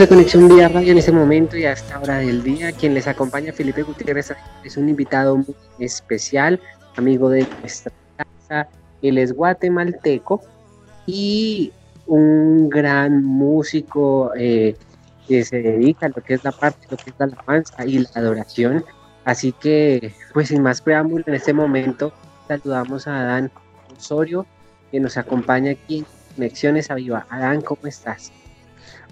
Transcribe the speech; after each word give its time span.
De 0.00 0.08
Conexión 0.08 0.48
Vía 0.48 0.66
Radio 0.66 0.92
en 0.92 0.98
este 0.98 1.12
momento 1.12 1.58
y 1.58 1.66
a 1.66 1.72
esta 1.72 2.00
hora 2.00 2.20
del 2.20 2.42
día, 2.42 2.72
quien 2.72 2.94
les 2.94 3.06
acompaña 3.06 3.52
Felipe 3.52 3.82
Gutiérrez 3.82 4.32
es 4.64 4.78
un 4.78 4.88
invitado 4.88 5.36
muy 5.36 5.54
especial, 5.78 6.58
amigo 6.96 7.28
de 7.28 7.46
nuestra 7.60 7.92
casa, 8.16 8.66
él 9.02 9.18
es 9.18 9.34
guatemalteco 9.34 10.40
y 11.04 11.70
un 12.06 12.70
gran 12.70 13.22
músico 13.22 14.32
eh, 14.38 14.74
que 15.28 15.44
se 15.44 15.60
dedica 15.60 16.06
a 16.06 16.08
lo 16.08 16.22
que 16.22 16.32
es 16.32 16.44
la 16.44 16.52
parte, 16.52 16.86
lo 16.90 16.96
que 16.96 17.10
es 17.10 17.16
la 17.18 17.26
alabanza 17.26 17.84
y 17.84 17.98
la 17.98 18.08
adoración. 18.14 18.82
Así 19.26 19.52
que, 19.52 20.14
pues 20.32 20.48
sin 20.48 20.62
más 20.62 20.80
preámbulo, 20.80 21.24
en 21.26 21.34
este 21.34 21.52
momento 21.52 22.10
saludamos 22.48 23.06
a 23.06 23.20
Adán 23.20 23.50
Osorio, 23.94 24.46
que 24.90 24.98
nos 24.98 25.18
acompaña 25.18 25.72
aquí 25.72 25.98
en 25.98 26.06
Conexiones 26.36 26.90
a 26.90 26.94
Viva. 26.94 27.26
Adán, 27.28 27.60
¿cómo 27.60 27.82
estás? 27.84 28.32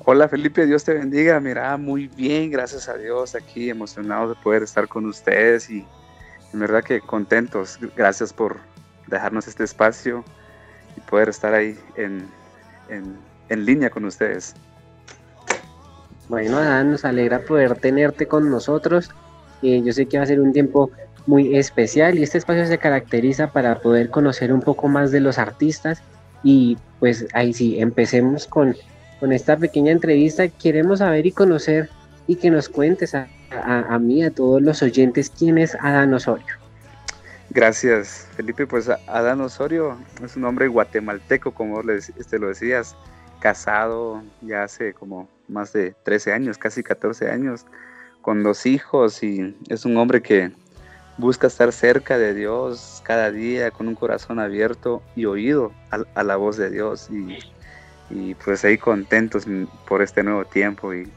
Hola 0.05 0.29
Felipe, 0.29 0.65
Dios 0.65 0.85
te 0.85 0.95
bendiga. 0.95 1.39
Mira, 1.41 1.77
muy 1.77 2.07
bien, 2.07 2.51
gracias 2.51 2.89
a 2.89 2.97
Dios, 2.97 3.35
aquí 3.35 3.69
emocionado 3.69 4.31
de 4.31 4.35
poder 4.37 4.63
estar 4.63 4.89
con 4.89 5.05
ustedes 5.07 5.69
y 5.69 5.85
en 6.53 6.61
verdad 6.61 6.83
que 6.83 7.01
contentos. 7.01 7.79
Gracias 7.97 8.33
por 8.33 8.59
dejarnos 9.07 9.49
este 9.49 9.65
espacio 9.65 10.25
y 10.97 11.01
poder 11.01 11.29
estar 11.29 11.53
ahí 11.53 11.77
en, 11.97 12.27
en, 12.89 13.65
línea 13.65 13.91
con 13.91 14.05
ustedes. 14.05 14.55
Bueno, 16.29 16.59
Adán, 16.59 16.93
nos 16.93 17.05
alegra 17.05 17.41
poder 17.41 17.75
tenerte 17.75 18.27
con 18.27 18.51
nosotros. 18.51 19.11
Eh, 19.63 19.83
yo 19.85 19.93
sé 19.93 20.07
que 20.07 20.19
va 20.19 20.25
a 20.25 20.27
ser 20.27 20.41
un 20.41 20.53
tiempo 20.53 20.91
muy 21.27 21.57
especial 21.57 22.19
y 22.19 22.23
este 22.23 22.39
espacio 22.39 22.67
se 22.67 22.79
caracteriza 22.79 23.53
para 23.53 23.81
poder 23.81 24.11
conocer 24.11 24.53
un 24.53 24.61
poco 24.61 24.89
más 24.89 25.11
de 25.11 25.21
los 25.21 25.39
artistas 25.39 26.03
y 26.43 26.79
pues 27.01 27.27
ahí 27.35 27.53
sí, 27.53 27.81
empecemos 27.81 28.47
con, 28.47 28.75
con 29.21 29.33
esta 29.33 29.57
pequeña 29.57 29.93
entrevista. 29.93 30.49
Queremos 30.49 31.01
saber 31.01 31.27
y 31.27 31.33
conocer 31.33 31.89
y 32.27 32.37
que 32.37 32.51
nos 32.51 32.69
cuentes 32.69 33.15
a, 33.15 33.29
a, 33.51 33.99
mí, 33.99 34.23
a 34.23 34.31
todos 34.31 34.63
los 34.63 34.83
oyentes, 34.83 35.31
quién 35.31 35.59
es 35.59 35.75
Adán 35.81 36.13
Osorio. 36.15 36.47
Gracias, 37.51 38.29
Felipe. 38.37 38.67
Pues 38.67 38.91
Adán 39.07 39.41
Osorio 39.41 39.97
es 40.23 40.37
un 40.37 40.45
hombre 40.45 40.69
guatemalteco, 40.69 41.53
como 41.53 41.83
te 41.83 41.97
este, 41.97 42.39
lo 42.39 42.49
decías, 42.49 42.95
casado 43.41 44.23
ya 44.43 44.65
hace 44.65 44.93
como 44.93 45.29
más 45.49 45.73
de 45.73 45.95
13 46.03 46.33
años, 46.33 46.59
casi 46.59 46.83
14 46.83 47.31
años, 47.31 47.65
con 48.21 48.43
dos 48.43 48.67
hijos 48.67 49.23
y 49.23 49.57
es 49.69 49.87
un 49.87 49.97
hombre 49.97 50.21
que 50.21 50.53
busca 51.17 51.47
estar 51.47 51.73
cerca 51.73 52.19
de 52.19 52.35
Dios 52.35 53.03
cada 53.05 53.31
día 53.31 53.71
con 53.71 53.89
un 53.89 53.95
corazón 53.95 54.39
abierto 54.39 55.03
y 55.17 55.25
oído 55.25 55.73
a, 55.91 56.23
la 56.23 56.37
voz 56.37 56.57
de 56.57 56.71
Dios 56.71 57.09
y, 57.11 57.39
pues 58.45 58.65
ahí 58.65 58.79
contentos 58.79 59.47
por 59.87 60.03
este 60.03 60.23
nuevo 60.23 60.45
tiempo 60.45 60.95
y, 60.95 61.09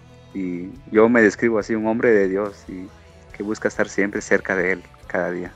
yo 0.89 1.09
me 1.09 1.21
describo 1.21 1.59
así 1.59 1.75
un 1.75 1.87
hombre 1.87 2.09
de 2.11 2.29
Dios 2.29 2.63
y 2.69 2.87
que 3.35 3.43
busca 3.43 3.67
estar 3.67 3.89
siempre 3.89 4.21
cerca 4.21 4.55
de 4.55 4.71
Él 4.71 4.83
cada 5.07 5.29
día. 5.29 5.51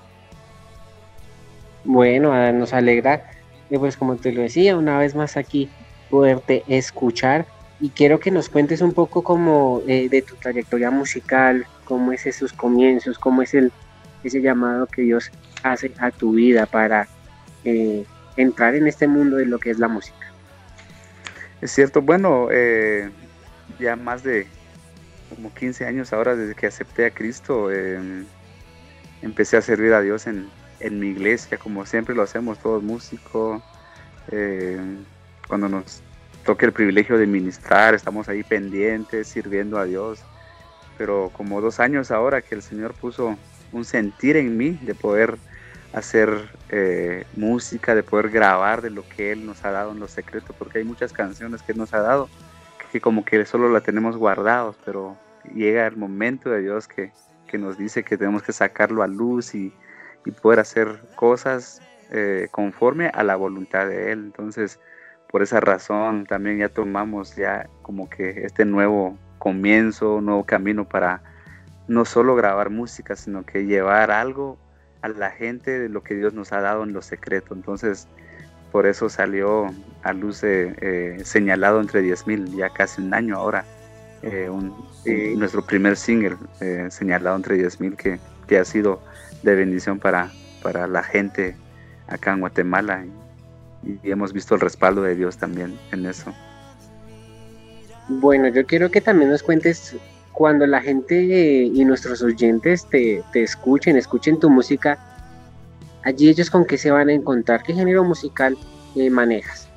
Bueno, 1.86 2.34
nos 2.52 2.74
alegra, 2.74 3.32
eh, 3.70 3.80
pues 3.80 3.96
como 3.96 4.18
te 4.18 4.34
lo 4.34 4.42
decía, 4.42 4.76
una 4.76 5.00
vez 5.00 5.16
más 5.16 5.38
aquí 5.38 5.70
poderte 6.10 6.64
escuchar 6.68 7.46
y 7.80 7.90
quiero 7.90 8.20
que 8.20 8.32
nos 8.32 8.50
cuentes 8.50 8.82
un 8.82 8.92
poco 8.92 9.24
como 9.24 9.82
eh, 9.88 10.10
de 10.10 10.22
tu 10.22 10.36
trayectoria 10.36 10.92
musical, 10.92 11.66
cómo 11.86 12.12
es 12.12 12.26
esos 12.26 12.52
comienzos, 12.52 13.18
cómo 13.18 13.44
es 13.44 13.54
el 13.54 13.72
ese 14.26 14.42
llamado 14.42 14.88
que 14.88 15.04
Dios 15.04 15.32
hace 15.64 15.92
a 16.00 16.12
tu 16.12 16.32
vida 16.32 16.66
para 16.66 17.08
eh, 17.64 18.06
entrar 18.36 18.76
en 18.76 18.88
este 18.88 19.08
mundo 19.08 19.38
de 19.38 19.46
lo 19.46 19.60
que 19.60 19.70
es 19.70 19.80
la 19.80 19.88
música. 19.88 20.35
Es 21.62 21.72
cierto, 21.72 22.02
bueno, 22.02 22.48
eh, 22.52 23.10
ya 23.80 23.96
más 23.96 24.24
de 24.24 24.48
como 25.30 25.54
15 25.54 25.86
años 25.86 26.14
ahora 26.14 26.36
desde 26.36 26.56
que 26.56 26.68
acepté 26.68 27.06
a 27.06 27.12
Cristo, 27.12 27.72
em, 27.72 28.26
empecé 29.22 29.58
a 29.58 29.62
servir 29.62 29.94
a 29.94 30.02
Dios 30.02 30.28
en, 30.28 30.50
mi 31.00 31.08
iglesia, 31.08 31.58
como 31.58 31.86
siempre 31.86 32.14
lo 32.14 32.22
hacemos 32.22 32.60
todos 32.60 32.84
músicos. 32.84 33.64
Em, 34.32 35.04
cuando 35.48 35.68
nos 35.68 36.02
toque 36.46 36.66
el 36.66 36.74
privilegio 36.74 37.18
de 37.18 37.26
ministrar, 37.26 37.96
estamos 37.96 38.30
ahí 38.30 38.44
pendientes, 38.44 39.28
sirviendo 39.28 39.80
a 39.80 39.86
Dios. 39.86 40.20
Pero 40.98 41.32
como 41.34 41.60
dos 41.60 41.80
años 41.80 42.12
ahora 42.12 42.42
que 42.42 42.56
el 42.56 42.62
Señor 42.62 42.94
puso 42.94 43.36
un 43.72 43.84
sentir 43.84 44.38
en 44.38 44.56
mí 44.58 44.80
de 44.84 44.94
poder 44.94 45.38
hacer 45.96 46.50
eh, 46.70 47.26
música, 47.38 47.96
de 47.96 48.04
poder 48.04 48.30
grabar 48.30 48.82
de 48.82 48.90
lo 48.90 49.08
que 49.08 49.32
Él 49.32 49.46
nos 49.46 49.64
ha 49.64 49.72
dado 49.72 49.94
en 49.94 50.00
los 50.00 50.12
secretos, 50.12 50.54
porque 50.60 50.80
hay 50.80 50.84
muchas 50.84 51.14
canciones 51.14 51.62
que 51.62 51.72
Él 51.72 51.78
nos 51.78 51.94
ha 51.94 52.02
dado 52.02 52.30
que 52.92 53.00
como 53.02 53.26
que 53.26 53.46
solo 53.46 53.70
la 53.70 53.82
tenemos 53.82 54.18
guardados, 54.18 54.78
pero 54.86 55.18
llega 55.54 55.88
el 55.88 55.98
momento 55.98 56.50
de 56.50 56.62
Dios 56.62 56.88
que, 56.88 57.12
nos 57.54 57.78
dice 57.78 58.04
que 58.04 58.18
tenemos 58.18 58.44
que 58.44 58.52
sacarlo 58.52 59.02
a 59.02 59.08
luz 59.08 59.56
y, 59.56 59.74
poder 60.42 60.60
hacer 60.60 61.00
cosas 61.16 61.82
eh, 62.12 62.50
conforme 62.52 63.08
a 63.08 63.24
la 63.24 63.38
voluntad 63.38 63.88
de 63.88 64.12
Él. 64.12 64.26
Entonces, 64.26 64.80
por 65.30 65.42
esa 65.42 65.62
razón 65.62 66.26
también 66.26 66.58
ya 66.58 66.68
tomamos 66.68 67.36
ya 67.38 67.70
como 67.82 68.10
que 68.10 68.46
este 68.46 68.66
nuevo 68.66 69.18
comienzo, 69.38 70.20
nuevo 70.20 70.46
camino 70.46 70.84
para 70.84 71.22
no 71.88 72.04
solo 72.04 72.36
grabar 72.36 72.70
música, 72.70 73.16
sino 73.16 73.46
que 73.46 73.66
llevar 73.66 74.12
algo 74.12 74.58
a 75.06 75.10
la 75.10 75.30
gente 75.30 75.80
de 75.80 75.90
lo 75.90 76.04
que 76.04 76.16
Dios 76.16 76.34
nos 76.34 76.52
ha 76.52 76.62
dado 76.62 76.84
en 76.84 76.92
lo 76.92 77.02
secreto. 77.02 77.54
Entonces, 77.54 78.08
por 78.72 78.88
eso 78.88 79.08
salió 79.08 79.68
a 80.02 80.14
luz 80.14 80.42
eh, 80.44 81.18
señalado 81.24 81.80
entre 81.80 82.02
10.000, 82.02 82.58
ya 82.58 82.70
casi 82.72 83.02
un 83.02 83.14
año 83.14 83.38
ahora, 83.38 83.66
eh, 84.24 84.50
nuestro 85.38 85.64
primer 85.64 85.96
single 85.96 86.38
eh, 86.60 86.88
señalado 86.90 87.36
entre 87.36 87.58
10.000 87.58 87.96
que, 87.96 88.20
que 88.48 88.58
ha 88.58 88.66
sido 88.66 89.00
de 89.44 89.54
bendición 89.54 90.00
para, 90.00 90.32
para 90.64 90.88
la 90.88 91.04
gente 91.04 91.56
acá 92.08 92.34
en 92.34 92.40
Guatemala 92.40 93.06
y, 93.84 94.00
y 94.02 94.12
hemos 94.12 94.34
visto 94.34 94.56
el 94.56 94.62
respaldo 94.62 95.04
de 95.04 95.16
Dios 95.16 95.38
también 95.38 95.78
en 95.92 96.08
eso. 96.08 96.34
Bueno, 98.08 98.48
yo 98.48 98.66
quiero 98.66 98.90
que 98.90 99.02
también 99.02 99.30
nos 99.30 99.44
cuentes 99.44 99.96
cuando 100.36 100.68
la 100.68 100.82
gente 100.82 101.16
y 101.24 101.86
nuestros 101.86 102.22
oyentes 102.22 102.86
te, 102.90 103.24
escuchen, 103.34 103.96
escuchen 103.96 104.38
tu 104.38 104.50
música, 104.50 105.00
allí 106.04 106.30
ellos 106.30 106.50
con 106.50 106.66
qué 106.66 106.78
se 106.78 106.92
van 106.92 107.08
a 107.08 107.14
encontrar, 107.14 107.64
qué 107.64 107.74
género 107.74 108.04
musical 108.04 108.58
eh, 108.96 109.10
manejas. 109.10 109.70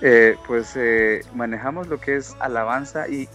Eh, 0.00 0.34
pues 0.46 0.72
eh, 0.76 1.20
manejamos 1.34 1.88
lo 1.88 2.00
que 2.00 2.16
es 2.16 2.34
alabanza 2.40 3.06
y, 3.08 3.28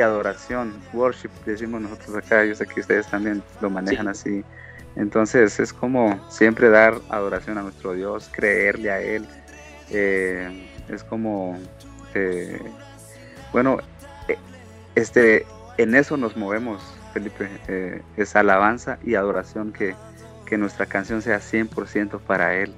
adoración, 0.00 0.74
worship, 0.92 1.30
decimos 1.46 1.80
nosotros 1.80 2.16
acá, 2.16 2.44
yo 2.44 2.54
sé 2.54 2.66
que 2.66 2.80
ustedes 2.80 3.06
también 3.06 3.42
lo 3.60 3.70
manejan 3.70 4.08
así. 4.08 4.44
Entonces 4.96 5.60
es 5.60 5.72
como 5.72 6.18
siempre 6.30 6.68
dar 6.68 7.00
adoración 7.08 7.58
a 7.58 7.62
nuestro 7.62 7.94
Dios, 7.94 8.28
creerle 8.32 8.90
a 8.90 9.00
Él. 9.00 9.26
es 9.88 11.04
como, 11.08 11.56
bueno, 13.52 13.78
este, 14.98 15.46
en 15.76 15.94
eso 15.94 16.16
nos 16.16 16.36
movemos, 16.36 16.82
Felipe, 17.12 17.48
eh, 17.68 18.02
es 18.16 18.34
alabanza 18.34 18.98
y 19.04 19.14
adoración 19.14 19.72
que, 19.72 19.94
nuestra 20.56 20.86
canción 20.86 21.20
sea 21.20 21.40
100% 21.40 22.20
para 22.20 22.54
Él. 22.54 22.74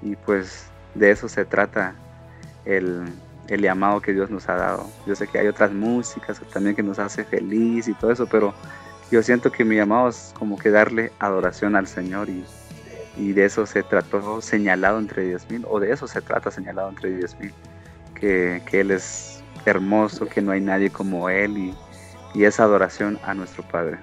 Y 0.00 0.16
pues 0.16 0.66
de 0.94 1.10
eso 1.10 1.28
se 1.28 1.44
trata 1.44 1.94
el, 2.64 3.04
llamado 3.48 4.00
que 4.00 4.14
Dios 4.14 4.30
nos 4.30 4.48
ha 4.48 4.56
dado. 4.56 4.90
Yo 5.06 5.14
sé 5.14 5.28
que 5.28 5.38
hay 5.38 5.46
otras 5.46 5.72
músicas 5.72 6.40
también 6.52 6.74
que 6.74 6.82
nos 6.82 6.98
hace 6.98 7.22
feliz 7.22 7.86
y 7.86 7.92
todo 7.94 8.10
eso, 8.10 8.26
pero 8.26 8.54
yo 9.10 9.22
siento 9.22 9.52
que 9.52 9.62
mi 9.62 9.76
llamado 9.76 10.08
es 10.08 10.32
como 10.38 10.58
que 10.58 10.70
darle 10.70 11.12
adoración 11.18 11.76
al 11.76 11.86
Señor 11.86 12.28
y, 12.28 13.32
de 13.32 13.44
eso 13.44 13.66
se 13.66 13.82
trató 13.82 14.40
señalado 14.40 14.98
entre 14.98 15.36
10.000, 15.36 15.66
o 15.68 15.78
de 15.78 15.92
eso 15.92 16.08
se 16.08 16.22
trata 16.22 16.50
señalado 16.50 16.88
entre 16.88 17.20
10.000, 17.20 17.52
que, 18.14 18.62
que 18.64 18.80
Él 18.80 18.90
es 18.90 19.31
hermoso, 19.66 20.26
que 20.26 20.42
no 20.42 20.52
hay 20.52 20.60
nadie 20.60 20.90
como 20.90 21.28
Él 21.28 21.58
y, 21.58 21.74
esa 22.44 22.64
adoración 22.64 23.18
a 23.24 23.34
nuestro 23.34 23.62
Padre. 23.62 23.98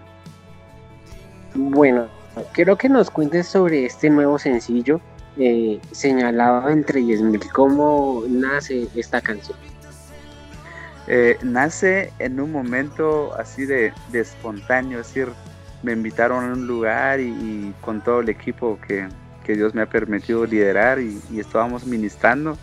Bueno, 1.56 2.08
quiero 2.54 2.78
que 2.78 2.88
nos 2.88 3.10
cuentes 3.10 3.48
sobre 3.48 3.86
este 3.86 4.10
nuevo 4.12 4.38
sencillo 4.38 5.02
eh, 5.38 5.80
señalado 5.92 6.70
entre 6.70 7.02
10.000. 7.02 7.52
¿Cómo 7.52 8.24
nace 8.30 8.88
esta 8.96 9.20
canción? 9.20 9.58
Eh, 11.08 11.40
nace 11.42 12.14
en 12.20 12.40
un 12.40 12.52
momento 12.52 13.34
así 13.34 13.66
de, 13.66 13.92
espontáneo, 14.14 15.00
es 15.00 15.08
decir, 15.08 15.30
me 15.82 15.94
invitaron 15.94 16.44
a 16.44 16.54
un 16.54 16.68
lugar 16.68 17.20
y, 17.20 17.74
con 17.82 18.02
todo 18.04 18.20
el 18.20 18.30
equipo 18.30 18.78
que, 18.88 19.08
Dios 19.48 19.74
me 19.74 19.82
ha 19.82 19.88
permitido 19.88 20.46
liderar 20.46 21.00
y, 21.00 21.20
y 21.32 21.40
estábamos 21.40 21.84
ministrando 21.84 22.56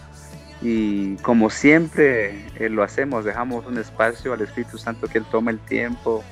y 0.62 1.16
como 1.16 1.50
siempre 1.50 2.46
eh, 2.56 2.68
lo 2.68 2.82
hacemos, 2.82 3.24
dejamos 3.24 3.66
un 3.66 3.78
espacio 3.78 4.32
al 4.32 4.40
Espíritu 4.40 4.78
Santo 4.78 5.06
que 5.06 5.18
Él 5.18 5.24
tome 5.30 5.52
el 5.52 5.58
tiempo 5.58 6.24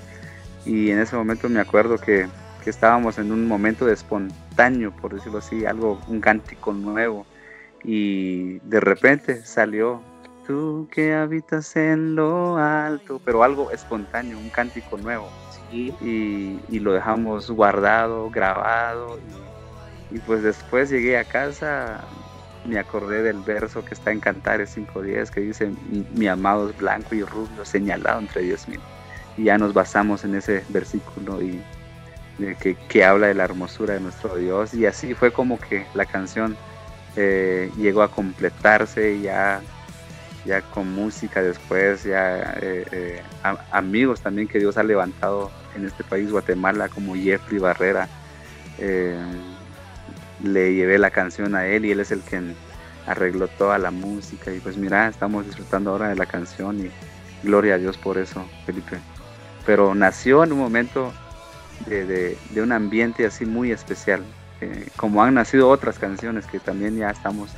y 0.65 0.91
en 0.91 0.99
ese 0.99 1.17
momento 1.17 1.49
me 1.49 1.61
acuerdo 1.61 1.99
que, 1.99 2.29
estábamos 2.65 3.19
en 3.19 3.31
un 3.31 3.47
momento 3.47 3.85
de 3.85 3.93
espontáneo, 3.93 4.91
por 4.91 5.13
decirlo 5.13 5.41
así, 5.41 5.67
algo, 5.67 6.01
un 6.09 6.23
cántico 6.23 6.73
nuevo 6.73 7.27
y 7.85 8.59
de 8.61 8.81
repente 8.81 9.45
salió 9.45 10.01
tú 10.47 10.89
que 10.91 11.15
habitas 11.15 11.77
en 11.77 12.15
lo 12.15 12.57
alto, 12.57 13.21
pero 13.25 13.43
algo 13.43 13.71
espontáneo, 13.71 14.39
un 14.39 14.51
cántico 14.51 14.97
nuevo. 14.97 15.29
Y, 15.73 16.61
lo 16.71 16.93
dejamos 16.93 17.51
guardado, 17.51 18.31
grabado. 18.31 19.19
Y, 20.11 20.19
pues 20.21 20.43
después 20.43 20.89
llegué 20.89 21.19
a 21.19 21.25
casa, 21.25 22.05
me 22.65 22.79
acordé 22.79 23.23
del 23.23 23.41
verso 23.41 23.85
que 23.85 23.95
está 23.95 24.11
en 24.11 24.21
Cantares 24.21 24.77
5.10 24.77 25.31
que 25.31 25.41
dice, 25.41 25.73
mi, 26.15 26.27
amado 26.27 26.71
es 26.71 26.77
blanco 26.77 27.15
y 27.15 27.23
rubio, 27.23 27.65
señalado 27.65 28.21
entre 28.21 28.43
diez 28.43 28.69
mil. 28.69 28.81
Y 29.37 29.45
ya 29.45 29.59
nos 29.59 29.75
basamos 29.75 30.25
en 30.25 30.35
ese 30.35 30.65
versículo 30.69 31.43
y 31.43 31.61
que, 32.61 32.77
que 32.89 33.05
habla 33.05 33.29
de 33.29 33.35
la 33.35 33.45
hermosura 33.45 33.95
de 33.95 34.01
nuestro 34.01 34.37
Dios. 34.37 34.75
Y 34.75 34.87
así 34.87 35.15
fue 35.15 35.33
como 35.33 35.59
que 35.59 35.87
la 35.95 36.07
canción 36.07 36.57
eh, 37.17 37.71
llegó 37.77 38.03
a 38.03 38.11
completarse 38.11 39.21
ya 39.21 39.61
ya 40.45 40.61
con 40.61 40.93
música 40.93 41.43
después, 41.43 42.05
ya 42.05 42.55
eh, 42.61 42.85
eh, 42.93 43.23
amigos 43.71 44.21
también 44.21 44.47
que 44.47 44.59
Dios 44.59 44.77
ha 44.77 44.83
levantado 44.83 45.51
en 45.75 45.87
este 45.87 46.05
país, 46.05 46.31
Guatemala, 46.31 46.91
como 46.91 47.15
Jeffrey 47.15 47.59
Barrera. 47.59 48.09
Le 50.43 50.75
llevé 50.75 50.99
la 50.99 51.11
canción 51.11 51.55
a 51.55 51.67
él 51.67 51.85
y 51.85 51.93
él 51.93 52.01
es 52.01 52.11
el 52.11 52.21
que 52.23 52.41
arregló 53.07 53.49
toda 53.49 53.79
la 53.79 53.91
música 53.91 54.53
y 54.53 54.61
pues 54.61 54.77
mira, 54.77 55.09
estamos 55.09 55.47
disfrutando 55.47 55.91
ahora 55.91 56.09
de 56.09 56.17
la 56.17 56.27
canción 56.27 56.87
y 56.87 56.91
gloria 57.43 57.75
a 57.75 57.79
Dios 57.79 57.99
por 57.99 58.19
eso, 58.19 58.45
Felipe. 58.67 58.99
Pero 59.67 59.95
nació 59.95 60.45
en 60.45 60.53
un 60.53 60.59
momento 60.59 61.13
de 61.87 62.37
un 62.57 62.73
ambiente 62.73 63.27
así 63.27 63.45
muy 63.45 63.73
especial 63.73 64.23
como 64.97 65.23
han 65.23 65.35
nacido 65.35 65.69
otras 65.69 65.99
canciones 65.99 66.47
que 66.47 66.61
también 66.61 66.97
ya 66.97 67.11
estamos 67.11 67.51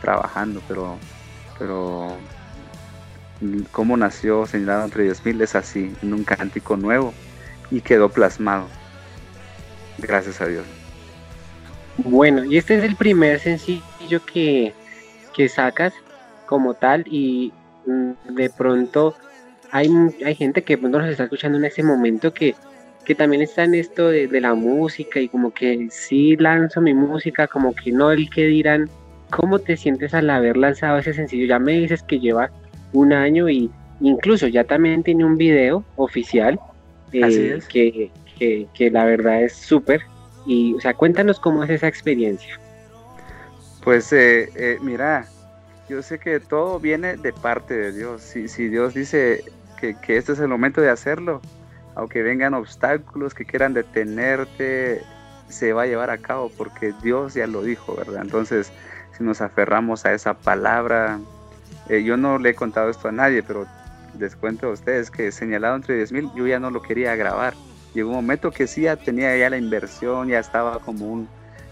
trabajando, 0.00 0.62
pero, 0.68 0.98
pero 1.58 2.16
como 3.72 3.96
nació 3.96 4.46
Señalado 4.46 4.84
entre 4.84 5.10
10.000 5.10 5.42
es 5.42 5.54
así, 5.54 5.94
en 6.02 6.14
un 6.14 6.24
cántico 6.24 6.76
nuevo 6.76 7.12
y 7.70 7.80
quedó 7.80 8.08
plasmado. 8.08 8.66
Gracias 9.98 10.40
a 10.40 10.46
Dios. 10.46 10.64
Bueno, 11.98 12.44
y 12.44 12.56
este 12.56 12.76
es 12.76 12.84
el 12.84 12.96
primer 12.96 13.38
sencillo 13.38 14.24
que, 14.32 14.72
que 15.34 15.48
sacas 15.48 15.92
como 16.46 16.74
tal 16.74 17.04
y 17.06 17.52
mm, 17.86 18.34
de 18.34 18.50
pronto 18.50 19.14
hay, 19.70 19.88
hay 20.24 20.34
gente 20.34 20.62
que 20.62 20.76
de 20.76 20.88
nos 20.88 21.08
está 21.08 21.24
escuchando 21.24 21.58
en 21.58 21.64
ese 21.64 21.82
momento 21.82 22.34
que 22.34 22.54
que 23.04 23.14
también 23.14 23.42
está 23.42 23.64
en 23.64 23.74
esto 23.74 24.08
de, 24.08 24.28
la 24.40 24.54
música 24.54 25.20
y 25.20 25.28
como 25.28 25.52
que 25.52 25.88
sí 25.90 26.36
lanzo 26.36 26.80
mi 26.80 26.94
música, 26.94 27.46
como 27.46 27.74
que 27.74 27.92
no 27.92 28.10
el 28.10 28.28
que 28.30 28.46
dirán, 28.46 28.88
¿cómo 29.30 29.58
te 29.58 29.76
sientes 29.76 30.14
al 30.14 30.30
haber 30.30 30.56
lanzado 30.56 30.98
ese 30.98 31.12
sencillo? 31.12 31.46
Ya 31.46 31.58
me 31.58 31.72
dices 31.72 32.02
que 32.02 32.18
lleva 32.18 32.50
un 32.92 33.12
año 33.12 33.48
y 33.48 33.70
incluso 34.00 34.48
ya 34.48 34.64
también 34.64 35.02
tiene 35.02 35.24
un 35.24 35.36
video 35.36 35.84
oficial 35.96 36.58
eh, 37.12 37.58
que, 37.68 38.10
que, 38.38 38.90
la 38.90 39.04
verdad 39.04 39.42
es 39.42 39.52
súper. 39.52 40.00
Y, 40.46 40.74
o 40.74 40.80
sea, 40.80 40.94
cuéntanos 40.94 41.40
cómo 41.40 41.64
es 41.64 41.70
esa 41.70 41.88
experiencia. 41.88 42.58
Pues 43.82 44.12
eh, 44.12 44.50
eh, 44.54 44.78
mira, 44.80 45.26
yo 45.88 46.02
sé 46.02 46.18
que 46.18 46.40
todo 46.40 46.80
viene 46.80 47.16
de 47.16 47.32
parte 47.32 47.74
de 47.74 47.92
Dios. 47.92 48.22
Si, 48.22 48.48
si 48.48 48.68
Dios 48.68 48.94
dice 48.94 49.44
que, 49.80 49.94
que 50.00 50.16
este 50.16 50.32
es 50.32 50.38
el 50.38 50.48
momento 50.48 50.80
de 50.80 50.90
hacerlo, 50.90 51.40
aunque 51.94 52.22
vengan 52.22 52.54
obstáculos 52.54 53.34
que 53.34 53.44
quieran 53.44 53.74
detenerte, 53.74 55.02
se 55.48 55.72
va 55.72 55.82
a 55.82 55.86
llevar 55.86 56.10
a 56.10 56.18
cabo 56.18 56.50
porque 56.56 56.92
Dios 57.02 57.34
ya 57.34 57.46
lo 57.46 57.62
dijo, 57.62 57.94
¿verdad? 57.94 58.22
Entonces, 58.22 58.72
si 59.16 59.22
nos 59.22 59.40
aferramos 59.40 60.04
a 60.04 60.12
esa 60.12 60.34
palabra, 60.34 61.20
eh, 61.88 62.02
yo 62.02 62.16
no 62.16 62.38
le 62.38 62.50
he 62.50 62.54
contado 62.54 62.90
esto 62.90 63.08
a 63.08 63.12
nadie, 63.12 63.42
pero 63.42 63.66
les 64.18 64.34
cuento 64.36 64.68
a 64.68 64.70
ustedes 64.70 65.10
que 65.10 65.30
señalado 65.32 65.76
entre 65.76 66.02
10.000, 66.02 66.34
yo 66.34 66.46
ya 66.46 66.58
no 66.58 66.70
lo 66.70 66.82
quería 66.82 67.14
grabar. 67.16 67.54
Llegó 67.94 68.10
un 68.10 68.16
momento 68.16 68.50
que 68.50 68.66
sí 68.66 68.82
ya 68.82 68.96
tenía 68.96 69.36
ya 69.36 69.48
la 69.48 69.56
inversión, 69.56 70.28
ya 70.28 70.40
estaba 70.40 70.80
como 70.80 71.06
un 71.06 71.28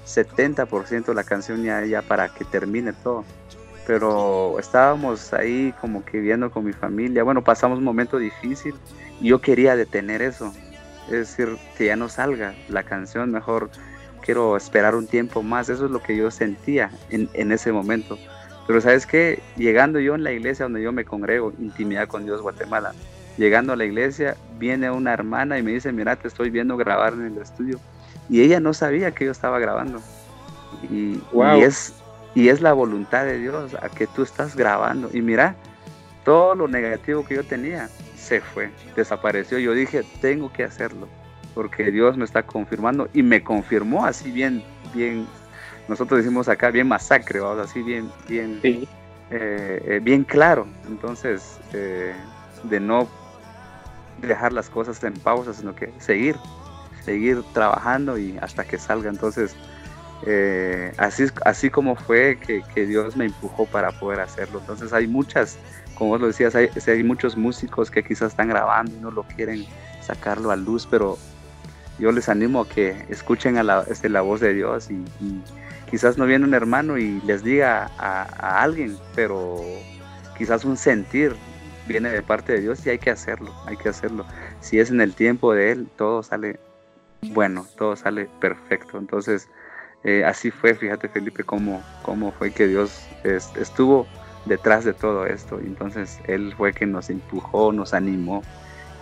70% 0.06 1.12
la 1.14 1.24
canción 1.24 1.62
ya, 1.62 1.84
ya 1.84 2.02
para 2.02 2.28
que 2.28 2.44
termine 2.44 2.92
todo. 2.92 3.24
Pero 3.86 4.58
estábamos 4.60 5.32
ahí 5.34 5.74
como 5.80 6.04
que 6.04 6.20
viendo 6.20 6.50
con 6.50 6.64
mi 6.64 6.72
familia. 6.72 7.24
Bueno, 7.24 7.42
pasamos 7.42 7.78
un 7.78 7.84
momento 7.84 8.18
difícil 8.18 8.74
yo 9.22 9.40
quería 9.40 9.76
detener 9.76 10.22
eso, 10.22 10.52
es 11.06 11.36
decir, 11.36 11.56
que 11.76 11.86
ya 11.86 11.96
no 11.96 12.08
salga 12.08 12.54
la 12.68 12.82
canción, 12.82 13.30
mejor 13.30 13.70
quiero 14.20 14.56
esperar 14.56 14.94
un 14.94 15.06
tiempo 15.06 15.42
más, 15.42 15.68
eso 15.68 15.86
es 15.86 15.90
lo 15.90 16.02
que 16.02 16.16
yo 16.16 16.30
sentía 16.30 16.90
en, 17.10 17.52
ese 17.52 17.72
momento. 17.72 18.18
Pero 18.66 18.80
sabes 18.80 19.06
qué, 19.06 19.40
llegando 19.56 19.98
yo 20.00 20.14
en 20.14 20.24
la 20.24 20.32
iglesia 20.32 20.64
donde 20.64 20.82
yo 20.82 20.92
me 20.92 21.04
congrego, 21.04 21.52
intimidad 21.58 22.08
con 22.08 22.24
Dios 22.24 22.40
Guatemala, 22.40 22.94
llegando 23.36 23.72
a 23.72 23.76
la 23.76 23.84
iglesia, 23.84 24.36
viene 24.58 24.90
una 24.90 25.12
hermana 25.12 25.58
y 25.58 25.62
me 25.62 25.72
dice, 25.72 25.92
mira, 25.92 26.16
te 26.16 26.28
estoy 26.28 26.50
viendo 26.50 26.76
grabar 26.76 27.14
en 27.14 27.26
el 27.26 27.38
estudio. 27.38 27.78
Y 28.28 28.42
ella 28.42 28.60
no 28.60 28.72
sabía 28.72 29.12
que 29.12 29.26
yo 29.26 29.32
estaba 29.32 29.58
grabando. 29.58 30.00
Y, 30.90 31.20
y, 31.32 31.60
es, 31.62 31.94
y 32.34 32.48
es 32.48 32.60
la 32.60 32.72
voluntad 32.72 33.24
de 33.24 33.38
Dios 33.38 33.74
a 33.74 33.88
que 33.88 34.06
tú 34.06 34.22
estás 34.22 34.56
grabando. 34.56 35.10
Y 35.12 35.22
mira, 35.22 35.54
todo 36.24 36.54
lo 36.54 36.68
negativo 36.68 37.24
que 37.24 37.34
yo 37.36 37.44
tenía, 37.44 37.88
se 38.16 38.40
fue, 38.40 38.70
desapareció. 38.94 39.58
Yo 39.58 39.74
dije, 39.74 40.04
tengo 40.20 40.52
que 40.52 40.64
hacerlo, 40.64 41.08
porque 41.54 41.90
Dios 41.90 42.16
me 42.16 42.24
está 42.24 42.44
confirmando 42.44 43.08
y 43.12 43.22
me 43.22 43.42
confirmó 43.42 44.06
así 44.06 44.30
bien, 44.30 44.62
bien, 44.94 45.26
nosotros 45.88 46.18
decimos 46.18 46.48
acá 46.48 46.70
bien 46.70 46.86
masacre, 46.86 47.40
vamos, 47.40 47.68
así 47.68 47.82
bien, 47.82 48.10
bien, 48.28 48.60
eh, 48.62 48.86
eh, 49.30 50.00
bien 50.02 50.22
claro. 50.24 50.66
Entonces, 50.86 51.58
eh, 51.72 52.14
de 52.64 52.80
no 52.80 53.08
dejar 54.26 54.52
las 54.52 54.68
cosas 54.68 55.02
en 55.04 55.14
pausa, 55.14 55.52
sino 55.52 55.74
que 55.74 55.92
seguir, 55.98 56.36
seguir 57.04 57.42
trabajando 57.52 58.18
y 58.18 58.38
hasta 58.38 58.64
que 58.64 58.78
salga. 58.78 59.10
Entonces, 59.10 59.54
así, 60.98 61.24
así 61.44 61.70
como 61.70 61.96
fue 61.96 62.38
que, 62.44 62.62
que 62.74 62.86
Dios 62.86 63.16
me 63.16 63.26
empujó 63.26 63.66
para 63.66 63.92
poder 63.92 64.20
hacerlo. 64.20 64.60
Entonces, 64.60 64.92
hay 64.92 65.06
muchas 65.06 65.58
como 65.94 66.10
vos 66.10 66.20
lo 66.20 66.26
decías, 66.26 66.54
hay, 66.54 66.68
hay 66.86 67.02
muchos 67.04 67.36
músicos 67.36 67.90
que 67.90 68.02
quizás 68.02 68.32
están 68.32 68.48
grabando 68.48 68.92
y 68.92 68.98
no 68.98 69.10
lo 69.10 69.22
quieren 69.22 69.64
sacarlo 70.00 70.50
a 70.50 70.56
luz, 70.56 70.86
pero 70.90 71.18
yo 71.98 72.10
les 72.10 72.28
animo 72.28 72.62
a 72.62 72.68
que 72.68 73.06
escuchen 73.08 73.56
a 73.58 73.62
la, 73.62 73.84
este, 73.88 74.08
la 74.08 74.20
voz 74.20 74.40
de 74.40 74.54
Dios 74.54 74.90
y, 74.90 75.04
quizás 75.90 76.16
no 76.16 76.24
viene 76.24 76.46
un 76.46 76.54
hermano 76.54 76.96
y 76.96 77.20
les 77.20 77.44
diga 77.44 77.90
a, 77.98 78.62
alguien, 78.62 78.96
pero 79.14 79.60
quizás 80.38 80.64
un 80.64 80.76
sentir 80.76 81.36
viene 81.86 82.10
de 82.10 82.22
parte 82.22 82.52
de 82.52 82.60
Dios 82.60 82.84
y 82.86 82.90
hay 82.90 82.98
que 82.98 83.10
hacerlo, 83.10 83.52
hay 83.66 83.76
que 83.76 83.88
hacerlo. 83.88 84.26
Si 84.60 84.78
es 84.78 84.90
en 84.90 85.00
el 85.00 85.14
tiempo 85.14 85.54
de 85.54 85.72
Él, 85.72 85.88
todo 85.96 86.22
sale 86.22 86.58
bueno, 87.30 87.66
todo 87.76 87.96
sale 87.96 88.28
perfecto. 88.40 88.98
Entonces, 88.98 89.48
eh, 90.04 90.24
así 90.24 90.50
fue, 90.50 90.74
fíjate 90.74 91.08
Felipe, 91.08 91.44
cómo, 91.44 91.82
cómo 92.02 92.32
fue 92.32 92.50
que 92.50 92.66
Dios 92.66 93.06
estuvo 93.24 94.06
detrás 94.46 94.84
de 94.84 94.92
todo 94.92 95.26
esto. 95.26 95.58
Entonces 95.60 96.18
él 96.26 96.54
fue 96.56 96.72
quien 96.72 96.92
nos 96.92 97.10
empujó, 97.10 97.72
nos 97.72 97.94
animó 97.94 98.42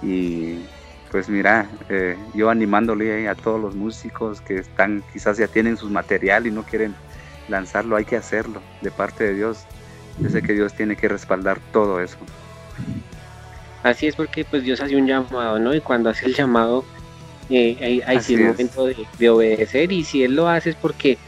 y 0.02 0.64
pues 1.10 1.28
mira, 1.28 1.68
eh, 1.88 2.16
yo 2.34 2.50
animándole 2.50 3.28
a 3.28 3.34
todos 3.34 3.60
los 3.60 3.74
músicos 3.74 4.40
que 4.40 4.58
están, 4.58 5.02
quizás 5.12 5.38
ya 5.38 5.48
tienen 5.48 5.76
su 5.76 5.90
material 5.90 6.46
y 6.46 6.52
no 6.52 6.62
quieren 6.62 6.94
lanzarlo, 7.48 7.96
hay 7.96 8.04
que 8.04 8.16
hacerlo 8.16 8.62
de 8.80 8.90
parte 8.90 9.24
de 9.24 9.34
Dios. 9.34 9.64
Yo 10.20 10.28
sé 10.28 10.42
que 10.42 10.52
Dios 10.52 10.74
tiene 10.74 10.96
que 10.96 11.08
respaldar 11.08 11.58
todo 11.72 12.00
eso. 12.00 12.18
Así 13.82 14.06
es 14.06 14.14
porque 14.14 14.44
pues 14.44 14.62
Dios 14.62 14.80
hace 14.80 14.96
un 14.96 15.06
llamado, 15.06 15.58
¿no? 15.58 15.74
Y 15.74 15.80
cuando 15.80 16.10
hace 16.10 16.26
el 16.26 16.34
llamado 16.34 16.84
eh, 17.48 17.76
hay, 17.80 18.02
hay 18.06 18.20
sí 18.20 18.36
momento 18.36 18.86
de, 18.86 18.96
de, 19.18 19.30
obedecer 19.30 19.90
y 19.90 20.04
si 20.04 20.22
Él 20.22 20.36
lo 20.36 20.48
hace 20.48 20.70
es 20.70 20.76
porque 20.76 21.18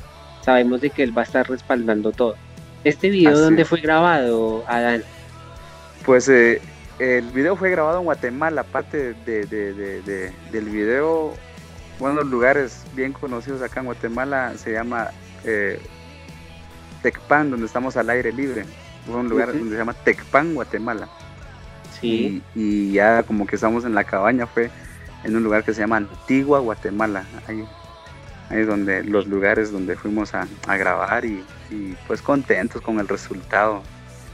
sabemos 0.42 0.80
de 0.80 0.90
que 0.90 1.02
Él 1.02 1.16
va 1.16 1.22
a 1.22 1.24
estar 1.24 1.48
respaldando 1.48 2.12
todo. 2.12 2.36
¿Este 2.84 3.10
video 3.10 3.38
dónde 3.38 3.64
fue 3.64 3.80
grabado, 3.80 4.64
Adán? 4.66 5.02
Pues 6.04 6.28
eh, 6.28 6.60
el 6.98 7.24
video 7.30 7.56
fue 7.56 7.70
grabado 7.70 7.98
en 7.98 8.04
Guatemala, 8.04 8.62
aparte 8.62 9.14
de, 9.24 9.46
del 10.50 10.64
video, 10.64 11.34
bueno, 11.98 12.22
lugares 12.22 12.84
bien 12.94 13.12
conocidos 13.12 13.62
acá 13.62 13.80
en 13.80 13.86
Guatemala 13.86 14.54
se 14.56 14.72
llama 14.72 15.10
eh, 15.44 15.80
Tecpan, 17.02 17.50
donde 17.50 17.66
estamos 17.66 17.96
al 17.96 18.10
aire 18.10 18.32
libre. 18.32 18.64
un 19.06 19.28
lugar 19.28 19.52
donde 19.52 19.70
se 19.70 19.76
llama 19.76 19.94
Tecpan, 19.94 20.54
Guatemala. 20.54 21.08
Sí. 22.02 22.42
Y, 22.54 22.92
ya 22.92 23.22
como 23.22 23.46
que 23.46 23.56
estamos 23.56 23.86
en 23.86 23.94
la 23.94 24.04
cabaña, 24.04 24.46
fue 24.46 24.70
en 25.24 25.34
un 25.34 25.42
lugar 25.42 25.64
que 25.64 25.72
se 25.72 25.80
llama 25.80 25.96
Antigua, 25.96 26.58
Guatemala. 26.60 27.24
Ahí, 27.48 27.64
ahí 28.50 28.60
es 28.60 28.66
donde 28.66 29.02
los 29.02 29.26
lugares 29.26 29.72
donde 29.72 29.96
fuimos 29.96 30.34
a 30.34 30.46
grabar 30.76 31.24
y, 31.24 31.42
y 31.72 31.96
pues 32.06 32.22
contentos 32.22 32.80
con 32.82 33.00
el 33.00 33.08
resultado. 33.08 33.82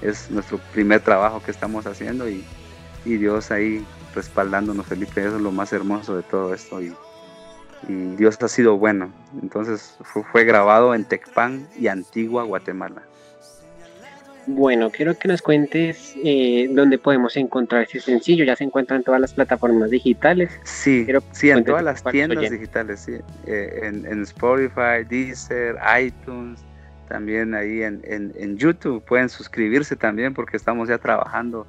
Es 0.03 0.31
nuestro 0.31 0.59
primer 0.73 1.01
trabajo 1.01 1.43
que 1.43 1.51
estamos 1.51 1.87
haciendo 1.87 2.29
y, 2.29 2.45
Dios 3.05 3.51
ahí 3.51 3.87
respaldándonos, 4.15 4.85
Felipe, 4.85 5.23
eso 5.25 5.37
es 5.37 5.43
lo 5.43 5.51
más 5.51 5.73
hermoso 5.73 6.15
de 6.15 6.23
todo 6.23 6.53
esto. 6.53 6.83
Y, 6.83 6.95
Dios 7.89 8.37
ha 8.43 8.49
sido 8.49 8.77
bueno. 8.77 9.11
Entonces 9.41 9.97
fue, 10.33 10.45
grabado 10.45 10.95
en 10.95 11.05
Tecpan 11.05 11.69
y 11.79 11.87
Antigua, 11.87 12.43
Guatemala. 12.43 13.03
Bueno, 14.51 14.89
quiero 14.89 15.15
que 15.19 15.29
nos 15.29 15.43
cuentes 15.43 16.15
eh, 16.25 16.71
dónde 16.71 16.97
podemos 16.97 17.37
encontrar 17.37 17.83
ese 17.83 18.01
sencillo. 18.01 18.45
Ya 18.45 18.57
se 18.57 18.65
encuentra 18.65 18.97
en 18.97 19.03
todas 19.03 19.21
las 19.21 19.35
plataformas 19.35 19.91
digitales. 19.91 20.51
Sí, 20.65 21.07
sí, 21.33 21.51
en 21.51 21.67
todas 21.67 21.85
las 21.85 22.03
tiendas 22.03 22.51
digitales, 22.51 23.01
sí. 23.01 23.19
Eh, 23.47 23.81
en, 23.83 24.23
Spotify, 24.23 25.05
Deezer, 25.07 25.77
iTunes, 26.03 26.61
también 27.11 27.55
ahí 27.55 27.83
en, 27.83 28.01
en, 28.05 28.57
YouTube. 28.57 29.05
Pueden 29.05 29.29
suscribirse 29.29 29.97
también 29.97 30.33
porque 30.33 30.57
estamos 30.57 30.89
ya 30.89 30.97
trabajando 30.97 31.67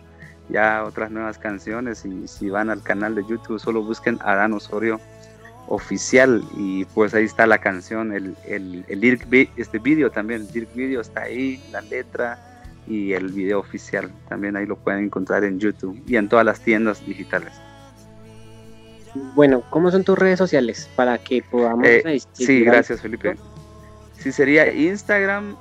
ya 0.48 0.86
otras 0.86 1.12
nuevas 1.12 1.38
canciones 1.38 2.06
y 2.06 2.30
si 2.30 2.50
van 2.50 2.70
al 2.70 2.82
canal 2.82 3.14
de 3.14 3.24
YouTube 3.28 3.60
solo 3.60 3.84
busquen 3.84 4.18
Adán 4.22 4.54
Osorio 4.54 5.02
oficial 5.68 6.42
y 6.58 6.86
pues 6.86 7.14
ahí 7.14 7.26
está 7.26 7.46
la 7.46 7.58
canción, 7.58 8.14
el, 8.14 8.36
el, 8.48 8.86
el 8.88 9.04
este 9.58 9.80
video 9.80 10.10
también, 10.10 10.42
el 10.42 10.48
lyric 10.48 10.74
video 10.74 11.02
está 11.02 11.24
ahí, 11.24 11.62
la 11.72 11.82
letra 11.82 12.49
y 12.90 13.14
el 13.14 13.30
video 13.30 13.60
oficial 13.60 14.12
también 14.28 14.58
ahí 14.58 14.66
lo 14.66 14.76
pueden 14.76 15.06
encontrar 15.06 15.44
en 15.44 15.60
YouTube 15.60 16.02
y 16.06 16.18
en 16.18 16.28
todas 16.28 16.46
las 16.46 16.60
tiendas 16.60 17.06
digitales. 17.06 17.54
Bueno, 19.36 19.64
¿cómo 19.70 19.92
son 19.92 20.04
tus 20.04 20.18
redes 20.18 20.38
sociales 20.38 20.90
para 20.96 21.18
que 21.18 21.42
podamos... 21.42 21.88
Eh, 21.88 22.20
sí, 22.34 22.62
gracias 22.62 23.02
Felipe. 23.02 23.38
Sí, 24.18 24.32
sería 24.32 24.72
Instagram 24.74 25.56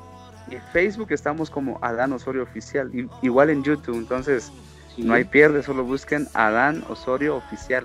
y 0.50 0.56
Facebook, 0.73 1.12
estamos 1.12 1.50
como 1.50 1.78
Adán 1.82 2.12
Osorio 2.12 2.42
Oficial, 2.42 2.90
igual 3.23 3.50
en 3.50 3.62
YouTube, 3.62 3.97
entonces 3.97 4.50
no 4.97 5.14
hay 5.14 5.25
pierde, 5.25 5.62
solo 5.62 5.85
busquen 5.85 6.26
Adán 6.35 6.82
Osorio 6.88 7.37
Oficial. 7.37 7.85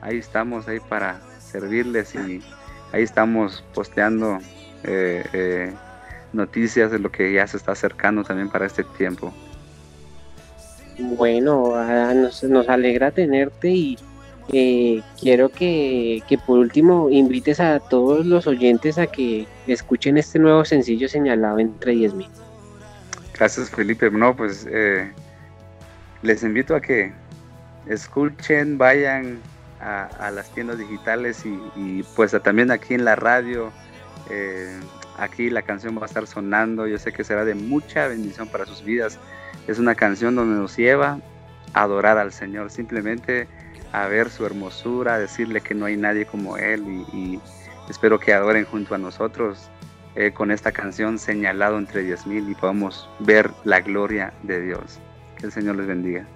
Ahí 0.00 0.18
estamos, 0.18 0.68
ahí 0.68 0.80
para 0.80 1.20
servirles 1.40 2.14
y 2.14 2.42
ahí 2.92 3.02
estamos 3.02 3.64
posteando 3.74 4.38
eh, 4.84 5.24
eh, 5.32 5.72
noticias 6.32 6.90
de 6.90 6.98
lo 6.98 7.10
que 7.10 7.32
ya 7.32 7.46
se 7.46 7.56
está 7.56 7.72
acercando 7.72 8.24
también 8.24 8.48
para 8.48 8.66
este 8.66 8.84
tiempo. 8.84 9.32
Bueno, 10.98 11.74
nos, 12.14 12.42
nos 12.44 12.68
alegra 12.68 13.10
tenerte 13.10 13.70
y 13.70 13.98
eh, 14.52 15.02
quiero 15.20 15.48
que, 15.48 16.22
por 16.46 16.58
último 16.58 17.08
invites 17.10 17.60
a 17.60 17.80
todos 17.80 18.26
los 18.26 18.46
oyentes 18.46 18.98
a 18.98 19.06
que 19.06 19.46
escuchen 19.66 20.18
este 20.18 20.38
nuevo 20.38 20.64
sencillo 20.64 21.08
señalado 21.08 21.58
entre 21.58 21.94
10.000. 21.94 22.28
Gracias 23.34 23.70
Felipe. 23.70 24.10
No, 24.10 24.36
pues 24.36 24.66
les 26.22 26.42
invito 26.42 26.74
a 26.76 26.80
que 26.80 27.12
escuchen, 27.86 28.78
vayan, 28.78 29.40
a, 29.82 30.30
las 30.30 30.48
tiendas 30.50 30.78
digitales 30.78 31.44
y, 31.76 32.02
pues 32.14 32.34
también 32.42 32.70
aquí 32.70 32.94
en 32.94 33.04
la 33.04 33.16
radio. 33.16 33.70
Eh, 34.30 34.78
aquí 35.18 35.50
la 35.50 35.62
canción 35.62 35.96
va 35.96 36.02
a 36.02 36.06
estar 36.06 36.26
sonando, 36.26 36.86
yo 36.86 36.98
sé 36.98 37.12
que 37.12 37.24
será 37.24 37.44
de 37.44 37.54
mucha 37.54 38.08
bendición 38.08 38.48
para 38.48 38.66
sus 38.66 38.82
vidas. 38.82 39.18
Es 39.66 39.78
una 39.78 39.94
canción 39.94 40.34
donde 40.34 40.58
nos 40.60 40.76
lleva 40.76 41.18
a 41.74 41.82
adorar 41.82 42.18
al 42.18 42.32
Señor, 42.32 42.70
simplemente 42.70 43.46
a 43.92 44.06
ver 44.08 44.30
su 44.30 44.44
hermosura, 44.46 45.14
a 45.14 45.18
decirle 45.18 45.60
que 45.60 45.74
no 45.74 45.86
hay 45.86 45.96
nadie 45.96 46.26
como 46.26 46.56
Él 46.56 46.82
y, 47.12 47.40
espero 47.88 48.18
que 48.18 48.32
adoren 48.32 48.64
junto 48.64 48.94
a 48.94 48.98
nosotros 48.98 49.68
eh, 50.14 50.32
con 50.32 50.50
esta 50.50 50.72
canción 50.72 51.18
señalado 51.18 51.78
entre 51.78 52.04
10.000 52.04 52.50
y 52.50 52.54
podamos 52.54 53.08
ver 53.18 53.50
la 53.64 53.80
gloria 53.80 54.32
de 54.42 54.62
Dios. 54.62 54.98
Que 55.36 55.46
el 55.46 55.52
Señor 55.52 55.76
les 55.76 55.86
bendiga. 55.86 56.26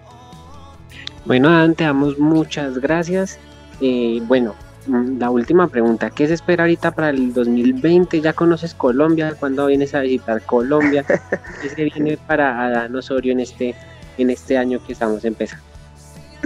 Bueno, 1.24 1.48
Adán, 1.48 1.74
te 1.74 1.84
damos 1.84 2.18
muchas 2.18 2.78
gracias. 2.78 3.38
Eh, 3.80 4.20
bueno, 4.24 4.54
la 4.86 5.30
última 5.30 5.68
pregunta, 5.68 6.10
¿qué 6.10 6.26
se 6.26 6.34
espera 6.34 6.64
ahorita 6.64 6.92
para 6.92 7.10
el 7.10 7.32
2020? 7.32 8.20
¿Ya 8.20 8.32
conoces 8.32 8.74
Colombia? 8.74 9.34
¿Cuándo 9.38 9.66
vienes 9.66 9.94
a 9.94 10.00
visitar 10.00 10.42
Colombia? 10.42 11.04
¿Qué 11.62 11.68
se 11.68 11.84
viene 11.84 12.18
para 12.26 12.64
Adán 12.64 12.94
Osorio 12.94 13.32
en 13.32 13.40
este, 13.40 13.74
en 14.18 14.30
este 14.30 14.56
año 14.56 14.84
que 14.84 14.92
estamos 14.92 15.24
empezando? 15.24 15.64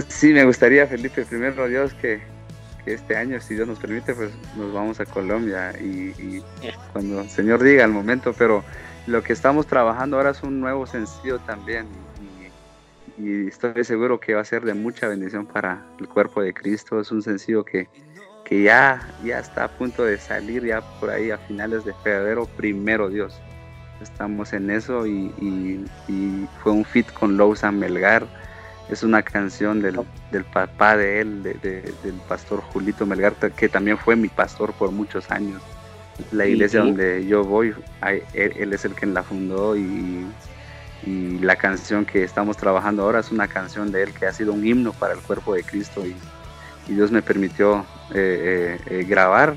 Sí, 0.07 0.33
me 0.33 0.45
gustaría, 0.45 0.87
Felipe, 0.87 1.23
primero 1.25 1.67
Dios, 1.67 1.93
que, 1.93 2.21
este 2.85 3.15
año, 3.15 3.39
si 3.39 3.53
Dios 3.53 3.67
nos 3.67 3.77
permite, 3.77 4.15
pues 4.15 4.31
nos 4.57 4.73
vamos 4.73 4.99
a 4.99 5.05
Colombia 5.05 5.73
y, 5.79 6.41
cuando 6.91 7.21
el 7.21 7.29
Señor 7.29 7.61
diga 7.63 7.85
el 7.85 7.91
momento, 7.91 8.33
pero 8.35 8.63
lo 9.05 9.21
que 9.21 9.33
estamos 9.33 9.67
trabajando 9.67 10.17
ahora 10.17 10.31
es 10.31 10.41
un 10.41 10.59
nuevo 10.59 10.87
sencillo 10.87 11.39
también 11.39 11.85
y 13.17 13.47
estoy 13.47 13.83
seguro 13.83 14.19
que 14.19 14.33
va 14.33 14.41
a 14.41 14.45
ser 14.45 14.63
de 14.63 14.73
mucha 14.73 15.07
bendición 15.07 15.45
para 15.45 15.85
el 15.99 16.07
cuerpo 16.07 16.41
de 16.41 16.53
Cristo. 16.53 16.99
Es 16.99 17.11
un 17.11 17.21
sencillo 17.21 17.63
que, 17.63 17.87
que 18.51 18.63
ya, 18.63 18.99
ya 19.23 19.39
está 19.39 19.63
a 19.63 19.67
punto 19.69 20.03
de 20.03 20.17
salir 20.17 20.65
ya 20.65 20.81
por 20.99 21.09
ahí 21.09 21.31
a 21.31 21.37
finales 21.37 21.85
de 21.85 21.93
febrero, 22.03 22.45
primero 22.57 23.07
Dios. 23.07 23.39
Estamos 24.01 24.51
en 24.51 24.69
eso 24.69 25.07
y, 25.07 25.85
fue 26.61 26.73
un 26.73 26.83
fit 26.83 27.09
con 27.13 27.37
Lousa 27.37 27.71
Melgar. 27.71 28.27
Es 28.89 29.03
una 29.03 29.23
canción 29.23 29.81
del, 29.81 30.01
papá 30.51 30.97
de 30.97 31.21
él, 31.21 31.43
del 31.43 32.21
pastor 32.27 32.59
Julito 32.59 33.05
Melgar, 33.05 33.35
que 33.35 33.69
también 33.69 33.97
fue 33.97 34.17
mi 34.17 34.27
pastor 34.27 34.73
por 34.73 34.91
muchos 34.91 35.31
años. 35.31 35.61
La 36.33 36.45
iglesia 36.45 36.81
donde 36.81 37.25
yo 37.25 37.45
voy, 37.45 37.73
él, 38.05 38.23
él, 38.33 38.73
es 38.73 38.83
el 38.83 38.95
que 38.95 39.05
la 39.05 39.23
fundó 39.23 39.77
y 39.77 40.27
y 41.03 41.39
la 41.39 41.55
canción 41.55 42.05
que 42.05 42.23
estamos 42.23 42.57
trabajando 42.57 43.03
ahora 43.03 43.21
es 43.21 43.31
una 43.31 43.47
canción 43.47 43.91
de 43.91 44.03
él 44.03 44.13
que 44.13 44.27
ha 44.27 44.33
sido 44.33 44.53
un 44.53 44.65
himno 44.65 44.93
para 44.93 45.13
el 45.13 45.19
cuerpo 45.19 45.55
de 45.55 45.63
Cristo 45.63 46.05
y, 46.05 46.15
Dios 46.87 47.09
me 47.09 47.21
permitió 47.21 47.85
eh, 48.13 48.77
eh, 48.89 48.99
eh, 48.99 49.03
grabar 49.03 49.55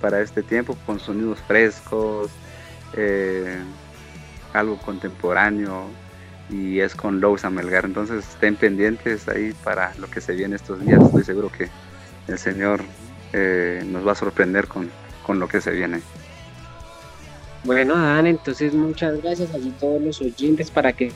para 0.00 0.20
este 0.20 0.42
tiempo 0.42 0.76
con 0.86 1.00
sonidos 1.00 1.40
frescos, 1.46 2.30
algo 4.52 4.78
contemporáneo 4.78 5.86
y 6.48 6.80
es 6.80 6.94
con 6.94 7.20
Lowe's 7.20 7.44
Amelgar. 7.44 7.84
Entonces 7.84 8.26
estén 8.28 8.56
pendientes 8.56 9.28
ahí 9.28 9.52
para 9.64 9.94
lo 9.96 10.08
que 10.08 10.20
se 10.20 10.34
viene 10.34 10.56
estos 10.56 10.80
días. 10.80 11.02
Estoy 11.02 11.24
seguro 11.24 11.50
que 11.50 11.68
el 12.28 12.38
Señor 12.38 12.80
nos 13.32 14.06
va 14.06 14.12
a 14.12 14.14
sorprender 14.14 14.66
con, 14.66 14.90
con 15.26 15.38
lo 15.38 15.48
que 15.48 15.60
se 15.60 15.70
viene. 15.70 16.00
Bueno, 17.64 17.94
Dan, 17.94 18.26
entonces 18.26 18.72
muchas 18.72 19.20
gracias 19.22 19.50
a 19.54 19.58
todos 19.78 20.00
los 20.00 20.20
oyentes 20.22 20.70
para 20.70 20.94
que 20.94 21.12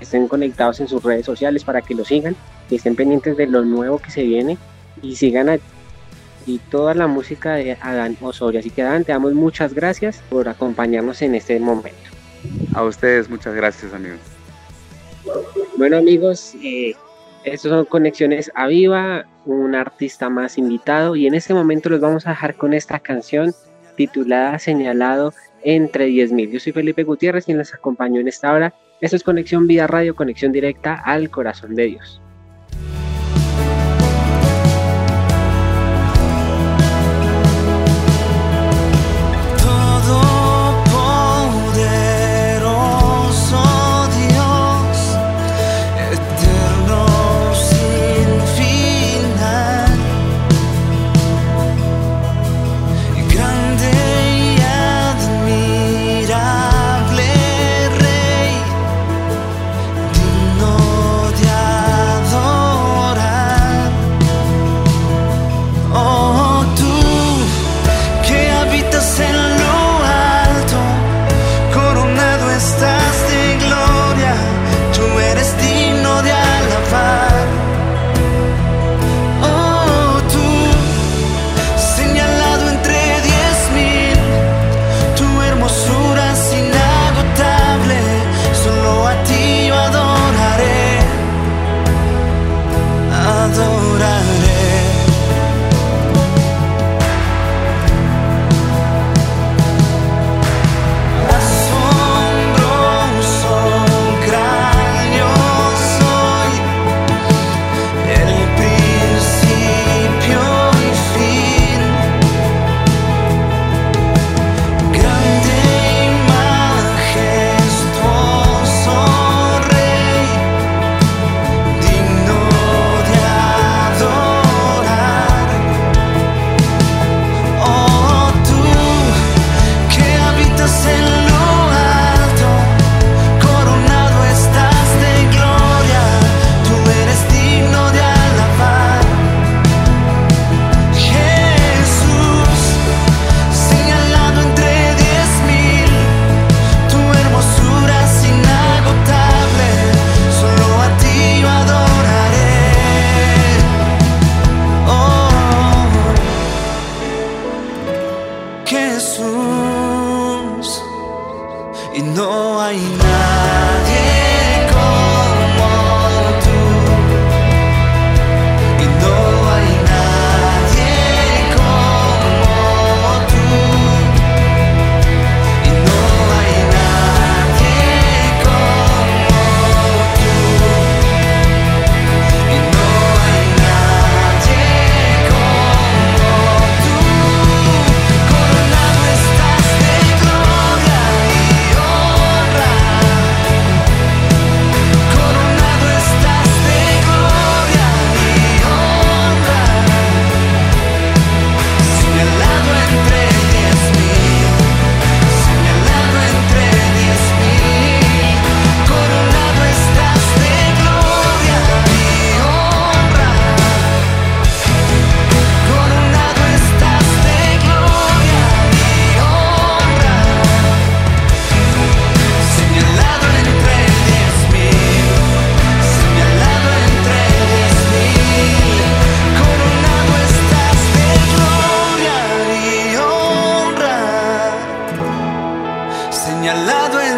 estén 0.00 0.26
conectados 0.26 0.80
en 0.80 0.88
sus 0.88 1.02
redes 1.02 1.24
sociales, 1.24 1.62
para 1.64 1.82
que 1.82 1.94
lo 1.94 2.04
sigan, 2.04 2.34
y 2.68 2.76
estén 2.76 2.96
pendientes 2.96 3.36
de 3.36 3.46
lo 3.46 3.64
nuevo 3.64 3.98
que 3.98 4.10
se 4.10 4.24
viene 4.24 4.58
y 5.02 5.14
sigan 5.14 5.48
a, 5.48 5.58
y 6.48 6.58
toda 6.58 6.94
la 6.94 7.06
música 7.06 7.54
de 7.54 7.76
Adán 7.80 8.16
Osorio. 8.20 8.60
Así 8.60 8.70
que 8.70 8.82
Adán, 8.82 9.04
te 9.04 9.12
damos 9.12 9.34
muchas 9.34 9.74
gracias 9.74 10.22
por 10.28 10.48
acompañarnos 10.48 11.22
en 11.22 11.34
este 11.34 11.60
momento. 11.60 11.98
A 12.74 12.84
ustedes 12.84 13.28
muchas 13.28 13.54
gracias 13.54 13.92
amigos. 13.92 14.18
Bueno 15.76 15.98
amigos, 15.98 16.54
eh, 16.62 16.94
estos 17.44 17.70
son 17.70 17.84
Conexiones 17.84 18.50
a 18.54 18.66
Viva, 18.66 19.26
un 19.44 19.74
artista 19.74 20.30
más 20.30 20.58
invitado 20.58 21.16
y 21.16 21.26
en 21.26 21.34
este 21.34 21.54
momento 21.54 21.88
los 21.88 22.00
vamos 22.00 22.26
a 22.26 22.30
dejar 22.30 22.56
con 22.56 22.72
esta 22.72 22.98
canción 22.98 23.54
titulada 23.96 24.58
Señalado 24.58 25.34
entre 25.62 26.08
10.000. 26.08 26.50
Yo 26.50 26.60
soy 26.60 26.72
Felipe 26.72 27.02
Gutiérrez, 27.04 27.44
quien 27.44 27.58
les 27.58 27.74
acompañó 27.74 28.20
en 28.20 28.28
esta 28.28 28.52
hora. 28.52 28.74
Esto 29.00 29.16
es 29.16 29.22
Conexión 29.22 29.66
Vida 29.66 29.86
Radio, 29.86 30.14
conexión 30.14 30.52
directa 30.52 30.94
al 30.94 31.30
corazón 31.30 31.74
de 31.74 31.86
Dios. 31.86 32.22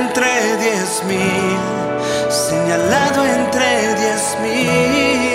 Entre 0.01 0.57
diez 0.57 1.03
mil, 1.05 1.59
señalado 2.31 3.25
entre 3.25 3.95
diez 4.01 4.37
mil. 4.43 5.30